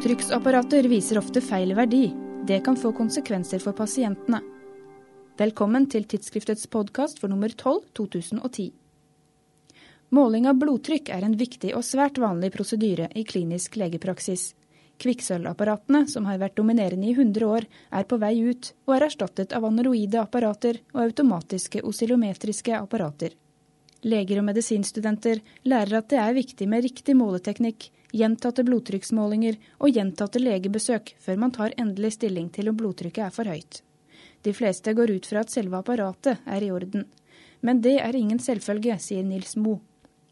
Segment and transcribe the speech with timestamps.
[0.00, 2.06] Blodtrykksapparater viser ofte feil verdi.
[2.48, 4.38] Det kan få konsekvenser for pasientene.
[5.36, 8.70] Velkommen til tidsskriftets podkast for nummer 12 2010.
[10.16, 14.46] Måling av blodtrykk er en viktig og svært vanlig prosedyre i klinisk legepraksis.
[15.04, 19.52] Kvikksølvapparatene, som har vært dominerende i 100 år, er på vei ut, og er erstattet
[19.52, 23.36] av aneroide apparater og automatiske oscillometriske apparater.
[24.00, 30.40] Leger og medisinstudenter lærer at det er viktig med riktig måleteknikk, gjentatte blodtrykksmålinger og gjentatte
[30.40, 33.82] legebesøk før man tar endelig stilling til om blodtrykket er for høyt.
[34.40, 37.04] De fleste går ut fra at selve apparatet er i orden.
[37.60, 39.82] Men det er ingen selvfølge, sier Nils Moe.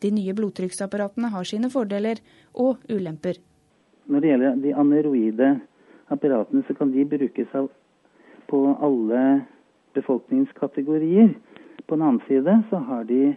[0.00, 2.22] De nye blodtrykksapparatene har sine fordeler
[2.56, 3.36] og ulemper.
[4.08, 5.50] Når det gjelder de aneroide
[6.08, 7.52] apparatene, så kan de brukes
[8.48, 9.44] på alle
[9.94, 11.34] befolkningskategorier.
[11.86, 13.36] På den annen side så har de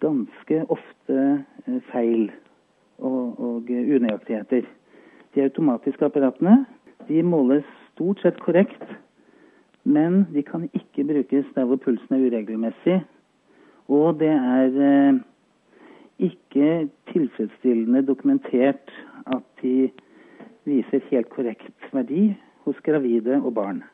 [0.00, 1.20] ganske ofte
[1.66, 2.30] eh, feil
[2.98, 4.66] og, og unøyaktigheter.
[5.34, 6.64] De automatiske apparatene
[7.08, 8.82] de måles stort sett korrekt,
[9.86, 13.00] men de kan ikke brukes der hvor pulsen er uregelmessig.
[13.86, 15.20] Og det er eh,
[16.18, 18.90] ikke tilfredsstillende dokumentert
[19.26, 19.90] at de
[20.66, 22.32] viser helt korrekt verdi
[22.66, 23.84] hos gravide og barn.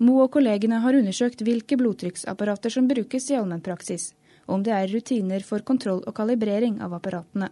[0.00, 4.14] Mo og kollegene har undersøkt hvilke blodtrykksapparater som brukes i allmennpraksis,
[4.50, 7.50] om det er rutiner for kontroll og kalibrering av apparatene.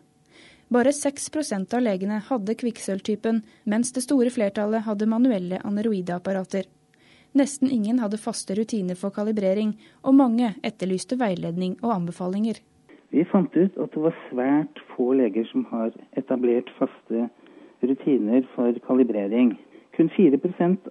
[0.69, 6.67] Bare 6% av legene hadde kvikksølvtypen, mens det store flertallet hadde manuelle aneroideapparater.
[7.39, 9.75] Nesten ingen hadde faste rutiner for kalibrering,
[10.05, 12.61] og mange etterlyste veiledning og anbefalinger.
[13.09, 17.29] Vi fant ut at det var svært få leger som har etablert faste
[17.81, 19.55] rutiner for kalibrering.
[19.97, 20.37] Kun 4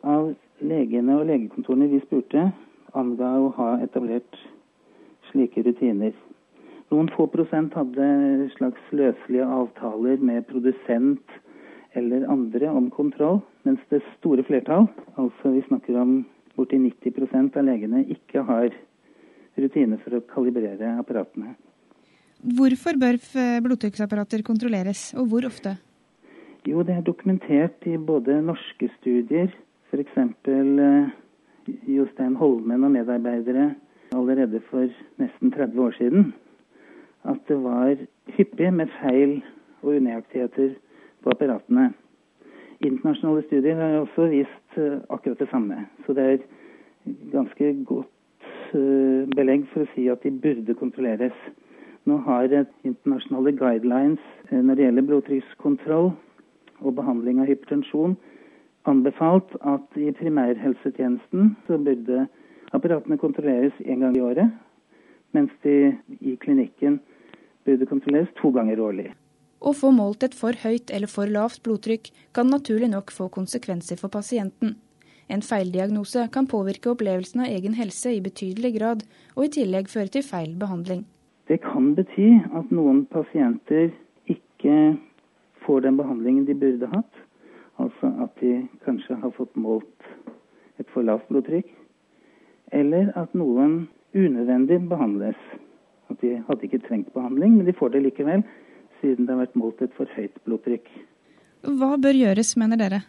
[0.03, 2.49] av legene og legekontorene vi spurte,
[2.97, 4.39] anga å ha etablert
[5.37, 6.15] slike rutiner.
[6.89, 11.37] Noen få prosent hadde slags løselige avtaler med produsent
[11.97, 14.87] eller andre om kontroll, mens det store flertall,
[15.17, 16.19] altså vi snakker om
[16.57, 18.69] borti 90% av legene, ikke har
[19.57, 21.55] rutiner for å kalibrere apparatene.
[22.57, 23.17] Hvorfor bør
[23.65, 25.75] blodtrykksapparater kontrolleres, og hvor ofte?
[26.67, 29.49] Jo, det er dokumentert i både norske studier,
[29.89, 30.17] f.eks.
[30.21, 31.09] Eh,
[31.89, 33.71] Jostein Holmen og medarbeidere
[34.29, 36.33] allerede for nesten 30 år siden,
[37.23, 37.95] at det var
[38.27, 39.43] hyppig med feil
[39.81, 40.69] og unøyaktigheter
[41.23, 41.93] på apparatene.
[42.81, 45.85] Internasjonale studier har også vist eh, akkurat det samme.
[46.05, 46.37] Så det er
[47.31, 51.35] ganske godt eh, belegg for å si at de burde kontrolleres.
[52.05, 56.11] Nå har internasjonale guidelines eh, når det gjelder blodtrykkskontroll
[56.79, 58.17] og behandling av hypertensjon
[58.87, 62.27] anbefalt at i primærhelsetjenesten så burde
[62.75, 64.51] apparatene kontrolleres én gang i året,
[65.35, 66.99] mens de i klinikken
[67.67, 69.11] burde kontrolleres to ganger årlig.
[69.59, 73.97] Å få målt et for høyt eller for lavt blodtrykk kan naturlig nok få konsekvenser
[73.99, 74.75] for pasienten.
[75.27, 79.03] En feildiagnose kan påvirke opplevelsen av egen helse i betydelig grad,
[79.35, 81.03] og i tillegg føre til feil behandling.
[81.47, 83.89] Det kan bety at noen pasienter
[84.31, 84.95] ikke
[85.65, 87.23] får den behandlingen de burde hatt.
[87.77, 88.53] Altså at de
[88.85, 90.07] kanskje har fått målt
[90.79, 91.67] et for lavt blodtrykk.
[92.71, 95.39] Eller at noen unødvendig behandles.
[96.11, 98.43] At de hadde ikke trengt behandling, men de får det likevel,
[99.01, 100.87] siden det har vært målt et for høyt blodtrykk.
[101.67, 103.01] Hva bør gjøres, mener dere?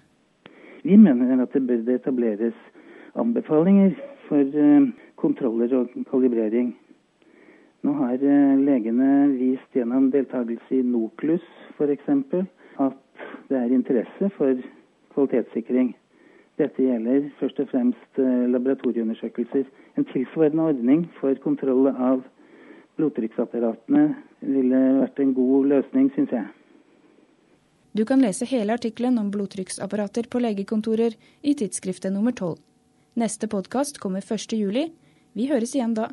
[0.83, 2.59] Vi mener at det bør etableres
[3.19, 3.95] anbefalinger
[4.29, 6.75] for eh, kontroller og kalibrering
[7.87, 9.09] nå har eh, legene
[9.39, 11.45] vist gjennom deltakelse i NOKLUS
[11.77, 12.09] f.eks.
[12.83, 12.97] at
[13.49, 14.59] det er interesse for
[15.15, 15.93] kvalitetssikring.
[16.59, 19.69] Dette gjelder først og fremst eh, laboratorieundersøkelser.
[19.99, 22.25] En tilsvarende ordning for kontroll av
[22.99, 24.09] blodtrykksapparatene
[24.43, 26.47] ville vært en god løsning, syns jeg.
[27.95, 32.59] Du kan lese hele artikkelen om blodtrykksapparater på legekontorer i tidsskriftet nummer 12.
[33.19, 34.91] Neste podkast kommer 1.7.
[35.39, 36.11] Vi høres igjen da.